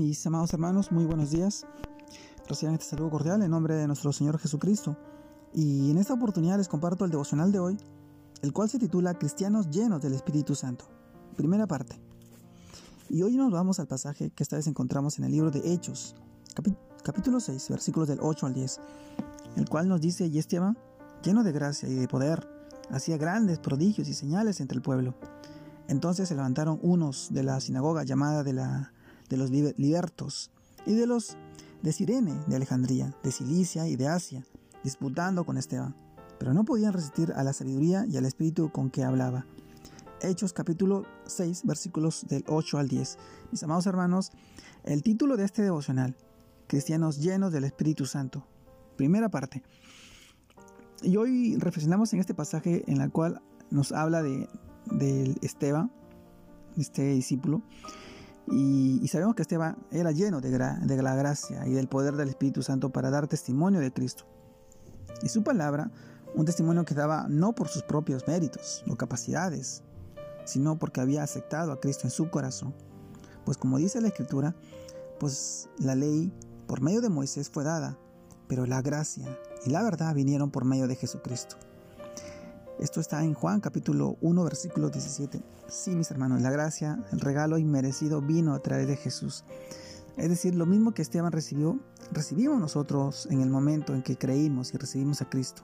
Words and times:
Mis 0.00 0.26
amados 0.26 0.50
hermanos, 0.54 0.90
muy 0.92 1.04
buenos 1.04 1.30
días. 1.30 1.66
Reciban 2.48 2.72
este 2.72 2.86
saludo 2.86 3.10
cordial 3.10 3.42
en 3.42 3.50
nombre 3.50 3.74
de 3.74 3.86
nuestro 3.86 4.14
Señor 4.14 4.38
Jesucristo. 4.38 4.96
Y 5.52 5.90
en 5.90 5.98
esta 5.98 6.14
oportunidad 6.14 6.56
les 6.56 6.68
comparto 6.68 7.04
el 7.04 7.10
devocional 7.10 7.52
de 7.52 7.58
hoy, 7.58 7.76
el 8.40 8.54
cual 8.54 8.70
se 8.70 8.78
titula 8.78 9.18
Cristianos 9.18 9.68
llenos 9.68 10.00
del 10.00 10.14
Espíritu 10.14 10.54
Santo. 10.54 10.86
Primera 11.36 11.66
parte. 11.66 12.00
Y 13.10 13.20
hoy 13.20 13.36
nos 13.36 13.52
vamos 13.52 13.78
al 13.78 13.88
pasaje 13.88 14.30
que 14.30 14.42
esta 14.42 14.56
vez 14.56 14.66
encontramos 14.68 15.18
en 15.18 15.26
el 15.26 15.32
libro 15.32 15.50
de 15.50 15.70
Hechos, 15.70 16.16
capítulo 17.02 17.38
6, 17.38 17.68
versículos 17.68 18.08
del 18.08 18.20
8 18.22 18.46
al 18.46 18.54
10, 18.54 18.80
el 19.56 19.68
cual 19.68 19.86
nos 19.86 20.00
dice, 20.00 20.28
y 20.28 20.38
Esteban, 20.38 20.78
lleno 21.22 21.44
de 21.44 21.52
gracia 21.52 21.90
y 21.90 21.94
de 21.94 22.08
poder, 22.08 22.48
hacía 22.88 23.18
grandes 23.18 23.58
prodigios 23.58 24.08
y 24.08 24.14
señales 24.14 24.60
entre 24.60 24.76
el 24.76 24.82
pueblo. 24.82 25.14
Entonces 25.88 26.26
se 26.26 26.34
levantaron 26.34 26.78
unos 26.80 27.28
de 27.30 27.42
la 27.42 27.60
sinagoga 27.60 28.02
llamada 28.02 28.42
de 28.42 28.54
la 28.54 28.94
de 29.30 29.36
los 29.36 29.50
libertos 29.50 30.50
y 30.84 30.94
de 30.94 31.06
los 31.06 31.38
de 31.82 31.92
Sirene, 31.92 32.34
de 32.46 32.56
Alejandría, 32.56 33.14
de 33.22 33.32
Cilicia 33.32 33.88
y 33.88 33.96
de 33.96 34.08
Asia, 34.08 34.44
disputando 34.84 35.46
con 35.46 35.56
Esteban, 35.56 35.94
pero 36.38 36.52
no 36.52 36.64
podían 36.64 36.92
resistir 36.92 37.32
a 37.32 37.42
la 37.42 37.54
sabiduría 37.54 38.04
y 38.06 38.16
al 38.16 38.26
espíritu 38.26 38.70
con 38.70 38.90
que 38.90 39.04
hablaba. 39.04 39.46
Hechos 40.20 40.52
capítulo 40.52 41.06
6 41.26 41.62
versículos 41.64 42.26
del 42.28 42.44
8 42.46 42.78
al 42.78 42.88
10. 42.88 43.18
Mis 43.52 43.62
amados 43.62 43.86
hermanos, 43.86 44.32
el 44.84 45.02
título 45.02 45.38
de 45.38 45.44
este 45.44 45.62
devocional, 45.62 46.16
Cristianos 46.66 47.18
llenos 47.18 47.52
del 47.52 47.64
Espíritu 47.64 48.04
Santo. 48.04 48.46
Primera 48.96 49.30
parte. 49.30 49.62
Y 51.02 51.16
hoy 51.16 51.56
reflexionamos 51.56 52.12
en 52.12 52.20
este 52.20 52.34
pasaje 52.34 52.84
en 52.86 53.00
el 53.00 53.10
cual 53.10 53.40
nos 53.70 53.92
habla 53.92 54.22
de, 54.22 54.48
de 54.90 55.34
Esteban, 55.40 55.90
este 56.76 57.14
discípulo, 57.14 57.62
y, 58.50 59.06
sabemos 59.08 59.34
que 59.34 59.42
Esteban 59.42 59.76
era 59.90 60.10
lleno 60.10 60.40
de, 60.40 60.50
de 60.50 61.02
la 61.02 61.14
gracia 61.14 61.66
y 61.66 61.72
del 61.72 61.88
poder 61.88 62.16
del 62.16 62.28
Espíritu 62.28 62.62
Santo 62.62 62.90
para 62.90 63.10
dar 63.10 63.28
testimonio 63.28 63.80
de 63.80 63.92
Cristo. 63.92 64.24
Y 65.22 65.28
su 65.28 65.42
palabra, 65.42 65.90
un 66.34 66.46
testimonio 66.46 66.84
que 66.84 66.94
daba 66.94 67.26
no 67.28 67.54
por 67.54 67.68
sus 67.68 67.82
propios 67.82 68.26
méritos 68.26 68.84
o 68.88 68.96
capacidades, 68.96 69.82
sino 70.44 70.78
porque 70.78 71.00
había 71.00 71.22
aceptado 71.22 71.72
a 71.72 71.80
Cristo 71.80 72.06
en 72.06 72.10
su 72.10 72.30
corazón. 72.30 72.74
Pues 73.44 73.56
como 73.56 73.78
dice 73.78 74.00
la 74.00 74.08
Escritura, 74.08 74.54
pues 75.18 75.68
la 75.78 75.94
ley 75.94 76.32
por 76.66 76.80
medio 76.80 77.00
de 77.00 77.08
Moisés 77.08 77.50
fue 77.50 77.64
dada, 77.64 77.98
pero 78.48 78.66
la 78.66 78.82
gracia 78.82 79.38
y 79.64 79.70
la 79.70 79.82
verdad 79.82 80.14
vinieron 80.14 80.50
por 80.50 80.64
medio 80.64 80.88
de 80.88 80.96
Jesucristo. 80.96 81.56
Esto 82.80 82.98
está 82.98 83.22
en 83.22 83.34
Juan 83.34 83.60
capítulo 83.60 84.16
1 84.22 84.42
versículo 84.42 84.88
17. 84.88 85.42
Sí, 85.68 85.94
mis 85.94 86.10
hermanos, 86.10 86.40
la 86.40 86.50
gracia, 86.50 87.04
el 87.12 87.20
regalo 87.20 87.58
inmerecido 87.58 88.22
vino 88.22 88.54
a 88.54 88.60
través 88.60 88.86
de 88.86 88.96
Jesús. 88.96 89.44
Es 90.16 90.30
decir, 90.30 90.54
lo 90.54 90.64
mismo 90.64 90.94
que 90.94 91.02
Esteban 91.02 91.30
recibió, 91.30 91.78
recibimos 92.10 92.58
nosotros 92.58 93.28
en 93.30 93.42
el 93.42 93.50
momento 93.50 93.94
en 93.94 94.02
que 94.02 94.16
creímos 94.16 94.72
y 94.72 94.78
recibimos 94.78 95.20
a 95.20 95.28
Cristo. 95.28 95.60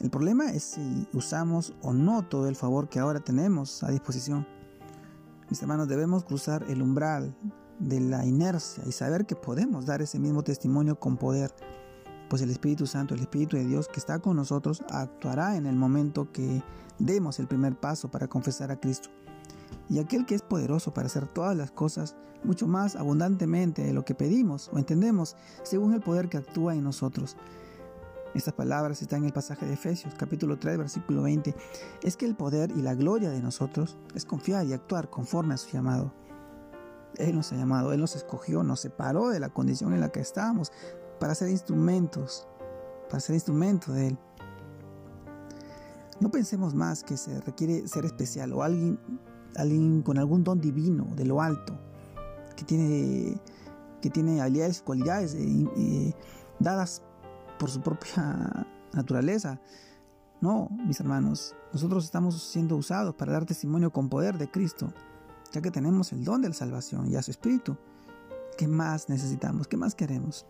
El 0.00 0.08
problema 0.08 0.50
es 0.50 0.62
si 0.62 1.06
usamos 1.12 1.74
o 1.82 1.92
no 1.92 2.26
todo 2.26 2.48
el 2.48 2.56
favor 2.56 2.88
que 2.88 3.00
ahora 3.00 3.20
tenemos 3.20 3.82
a 3.82 3.90
disposición. 3.90 4.46
Mis 5.50 5.60
hermanos, 5.60 5.88
debemos 5.88 6.24
cruzar 6.24 6.64
el 6.70 6.80
umbral 6.80 7.36
de 7.80 8.00
la 8.00 8.24
inercia 8.24 8.82
y 8.86 8.92
saber 8.92 9.26
que 9.26 9.36
podemos 9.36 9.84
dar 9.84 10.00
ese 10.00 10.18
mismo 10.18 10.42
testimonio 10.42 10.98
con 10.98 11.18
poder 11.18 11.52
pues 12.28 12.42
el 12.42 12.50
Espíritu 12.50 12.86
Santo, 12.86 13.14
el 13.14 13.20
Espíritu 13.20 13.56
de 13.56 13.64
Dios 13.64 13.88
que 13.88 14.00
está 14.00 14.18
con 14.18 14.36
nosotros, 14.36 14.82
actuará 14.90 15.56
en 15.56 15.66
el 15.66 15.76
momento 15.76 16.30
que 16.32 16.62
demos 16.98 17.38
el 17.38 17.46
primer 17.46 17.76
paso 17.76 18.10
para 18.10 18.28
confesar 18.28 18.70
a 18.70 18.80
Cristo. 18.80 19.08
Y 19.88 19.98
aquel 19.98 20.26
que 20.26 20.34
es 20.34 20.42
poderoso 20.42 20.92
para 20.92 21.06
hacer 21.06 21.26
todas 21.26 21.56
las 21.56 21.70
cosas 21.70 22.16
mucho 22.44 22.66
más 22.66 22.96
abundantemente 22.96 23.82
de 23.82 23.92
lo 23.92 24.04
que 24.04 24.14
pedimos 24.14 24.70
o 24.72 24.78
entendemos, 24.78 25.36
según 25.62 25.94
el 25.94 26.00
poder 26.00 26.28
que 26.28 26.36
actúa 26.36 26.74
en 26.74 26.84
nosotros. 26.84 27.36
Estas 28.34 28.54
palabras 28.54 29.00
están 29.00 29.20
en 29.20 29.26
el 29.26 29.32
pasaje 29.32 29.66
de 29.66 29.72
Efesios, 29.72 30.14
capítulo 30.14 30.58
3, 30.58 30.78
versículo 30.78 31.22
20. 31.22 31.54
Es 32.02 32.16
que 32.16 32.26
el 32.26 32.36
poder 32.36 32.70
y 32.76 32.82
la 32.82 32.94
gloria 32.94 33.30
de 33.30 33.40
nosotros 33.40 33.96
es 34.14 34.24
confiar 34.24 34.66
y 34.66 34.74
actuar 34.74 35.08
conforme 35.08 35.54
a 35.54 35.56
su 35.56 35.70
llamado. 35.70 36.12
Él 37.16 37.34
nos 37.34 37.52
ha 37.52 37.56
llamado, 37.56 37.92
Él 37.92 38.00
nos 38.00 38.14
escogió, 38.14 38.62
nos 38.62 38.80
separó 38.80 39.30
de 39.30 39.40
la 39.40 39.48
condición 39.48 39.94
en 39.94 40.00
la 40.00 40.10
que 40.10 40.20
estábamos 40.20 40.70
para 41.18 41.34
ser 41.34 41.48
instrumentos, 41.48 42.46
para 43.08 43.20
ser 43.20 43.34
instrumento 43.34 43.92
de 43.92 44.08
Él. 44.08 44.18
No 46.20 46.30
pensemos 46.30 46.74
más 46.74 47.04
que 47.04 47.16
se 47.16 47.40
requiere 47.40 47.86
ser 47.86 48.04
especial 48.04 48.52
o 48.52 48.62
alguien, 48.62 48.98
alguien 49.56 50.02
con 50.02 50.18
algún 50.18 50.42
don 50.42 50.60
divino 50.60 51.06
de 51.14 51.24
lo 51.24 51.40
alto, 51.40 51.78
que 52.56 52.64
tiene, 52.64 53.40
que 54.00 54.10
tiene 54.10 54.40
habilidades, 54.40 54.82
cualidades 54.82 55.34
eh, 55.34 55.66
eh, 55.76 56.14
dadas 56.58 57.02
por 57.58 57.70
su 57.70 57.80
propia 57.80 58.66
naturaleza. 58.92 59.60
No, 60.40 60.68
mis 60.86 60.98
hermanos, 61.00 61.54
nosotros 61.72 62.04
estamos 62.04 62.40
siendo 62.42 62.76
usados 62.76 63.14
para 63.14 63.32
dar 63.32 63.44
testimonio 63.44 63.92
con 63.92 64.08
poder 64.08 64.38
de 64.38 64.50
Cristo, 64.50 64.92
ya 65.52 65.60
que 65.60 65.70
tenemos 65.70 66.12
el 66.12 66.24
don 66.24 66.42
de 66.42 66.48
la 66.48 66.54
salvación 66.54 67.08
y 67.08 67.16
a 67.16 67.22
su 67.22 67.30
Espíritu. 67.30 67.76
¿Qué 68.56 68.66
más 68.66 69.08
necesitamos? 69.08 69.68
¿Qué 69.68 69.76
más 69.76 69.94
queremos? 69.94 70.46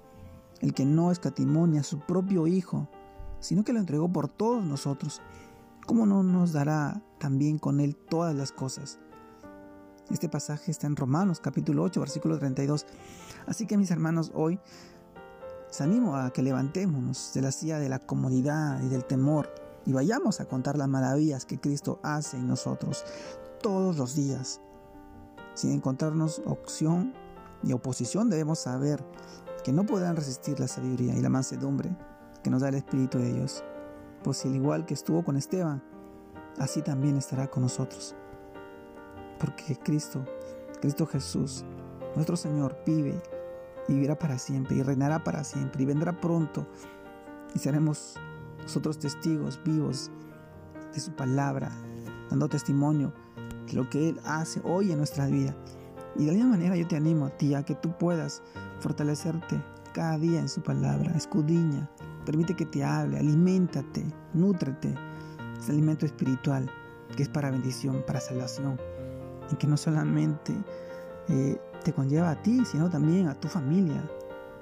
El 0.61 0.75
que 0.75 0.85
no 0.85 1.11
escatimonia 1.11 1.81
a 1.81 1.85
su 1.85 2.01
propio 2.01 2.47
Hijo, 2.47 2.89
sino 3.41 3.65
que 3.65 3.73
lo 3.73 3.79
entregó 3.79 4.13
por 4.13 4.29
todos 4.29 4.65
nosotros, 4.65 5.23
¿cómo 5.87 6.07
no 6.07 6.23
nos 6.23 6.53
dará 6.53 7.03
también 7.19 7.59
con 7.59 7.81
Él 7.81 7.97
todas 7.97 8.35
las 8.35 8.53
cosas? 8.53 8.99
Este 10.11 10.29
pasaje 10.29 10.71
está 10.71 10.87
en 10.87 10.97
Romanos 10.97 11.39
capítulo 11.41 11.83
8, 11.83 12.01
versículo 12.01 12.39
32. 12.39 12.87
Así 13.47 13.67
que 13.67 13.77
mis 13.77 13.91
hermanos, 13.91 14.33
hoy 14.35 14.59
os 15.69 15.81
animo 15.83 16.17
a 16.17 16.33
que 16.33 16.43
levantémonos 16.43 17.33
de 17.35 17.43
la 17.43 17.53
silla 17.53 17.79
de 17.79 17.91
la 17.91 17.99
comodidad 17.99 18.83
y 18.83 18.89
del 18.89 19.05
temor 19.05 19.51
y 19.85 19.93
vayamos 19.93 20.41
a 20.41 20.47
contar 20.47 20.79
las 20.79 20.89
maravillas 20.89 21.45
que 21.45 21.61
Cristo 21.61 22.01
hace 22.03 22.39
en 22.39 22.47
nosotros 22.47 23.05
todos 23.63 23.99
los 23.99 24.15
días. 24.15 24.61
Sin 25.55 25.73
encontrarnos 25.73 26.41
opción 26.47 27.13
y 27.63 27.73
oposición 27.73 28.31
debemos 28.31 28.61
saber 28.61 29.05
que 29.65 29.73
no 29.73 29.85
podrán 29.85 30.17
resistir 30.17 30.59
la 30.61 30.69
sabiduría 30.69 31.15
y 31.15 31.21
la 31.21 31.29
mansedumbre 31.29 31.91
que 32.43 32.51
nos 32.51 32.63
da 32.63 32.69
el 32.69 32.77
Espíritu 32.77 33.19
de 33.19 33.33
Dios. 33.33 33.65
Pues 34.23 34.45
al 34.45 34.55
igual 34.55 34.87
que 34.87 34.95
estuvo 34.95 35.25
con 35.25 35.37
Esteban, 35.37 35.83
así 36.59 36.83
también 36.83 37.17
estará 37.17 37.49
con 37.49 37.63
nosotros. 37.63 38.15
Porque 39.39 39.77
Cristo, 39.77 40.25
Cristo 40.81 41.07
Jesús, 41.07 41.65
nuestro 42.15 42.37
Señor, 42.37 42.77
vive 42.85 43.21
y 43.89 43.95
vivirá 43.95 44.19
para 44.19 44.39
siempre 44.39 44.77
y 44.77 44.83
reinará 44.83 45.23
para 45.23 45.45
siempre 45.45 45.83
y 45.83 45.87
vendrá 45.87 46.21
pronto 46.21 46.67
y 47.55 47.59
seremos 47.59 48.15
nosotros 48.63 48.99
testigos 48.99 49.61
vivos 49.65 50.11
de 50.93 51.01
su 51.01 51.13
palabra, 51.13 51.71
dando 52.31 52.49
testimonio 52.49 53.13
de 53.67 53.75
lo 53.75 53.89
que 53.89 54.11
Él 54.11 54.21
hace 54.25 54.61
hoy 54.65 54.93
en 54.93 54.99
nuestra 54.99 55.27
vida. 55.27 55.55
Y 56.17 56.25
de 56.25 56.31
alguna 56.31 56.51
manera 56.51 56.77
yo 56.77 56.87
te 56.87 56.97
animo 56.97 57.27
a 57.27 57.31
ti 57.31 57.55
a 57.55 57.63
que 57.63 57.75
tú 57.75 57.97
puedas 57.97 58.43
fortalecerte 58.81 59.63
cada 59.93 60.19
día 60.19 60.41
en 60.41 60.49
su 60.49 60.63
palabra, 60.63 61.13
escudriña, 61.17 61.89
permite 62.25 62.55
que 62.55 62.67
te 62.67 62.85
hable, 62.85 63.19
aliméntate, 63.19 64.05
nútrete, 64.35 64.95
ese 65.59 65.73
alimento 65.73 66.07
espiritual 66.07 66.71
que 67.17 67.23
es 67.23 67.29
para 67.29 67.51
bendición, 67.51 68.05
para 68.07 68.21
salvación, 68.21 68.79
y 69.51 69.57
que 69.57 69.67
no 69.67 69.77
solamente 69.77 70.55
eh, 71.29 71.61
te 71.85 71.93
conlleva 71.93 72.31
a 72.31 72.43
ti, 72.43 72.65
sino 72.65 72.91
también 72.91 73.29
a 73.29 73.35
tu 73.35 73.49
familia, 73.49 74.03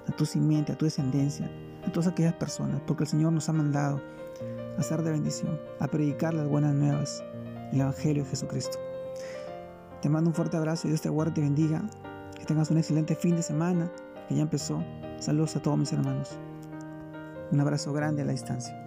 a 0.09 0.13
tu 0.13 0.25
simiente, 0.25 0.73
a 0.73 0.79
tu 0.79 0.85
descendencia, 0.85 1.51
a 1.85 1.93
todas 1.93 2.07
aquellas 2.07 2.35
personas, 2.35 2.81
porque 2.87 3.05
el 3.05 3.09
Señor 3.09 3.33
nos 3.33 3.49
ha 3.49 3.53
mandado 3.53 4.01
a 4.79 4.83
ser 4.83 5.03
de 5.03 5.11
bendición, 5.11 5.59
a 5.81 5.89
predicar 5.89 6.35
las 6.35 6.49
buenas 6.49 6.75
nuevas, 6.75 7.23
el 7.73 7.81
Evangelio 7.81 8.25
de 8.25 8.31
Jesucristo. 8.31 8.79
Te 10.01 10.09
mando 10.09 10.31
un 10.31 10.35
fuerte 10.35 10.57
abrazo 10.57 10.87
y 10.87 10.91
Dios 10.91 11.01
te 11.01 11.09
guarde 11.09 11.33
y 11.33 11.35
te 11.35 11.41
bendiga. 11.41 11.83
Que 12.39 12.45
tengas 12.45 12.71
un 12.71 12.79
excelente 12.79 13.15
fin 13.15 13.37
de 13.37 13.43
semana 13.43 13.91
que 14.29 14.35
ya 14.35 14.43
empezó. 14.43 14.83
Saludos 15.19 15.57
a 15.57 15.63
todos 15.63 15.79
mis 15.79 15.93
hermanos. 15.93 16.39
Un 17.51 17.61
abrazo 17.61 17.93
grande 17.93 18.23
a 18.23 18.25
la 18.25 18.33
distancia. 18.33 18.86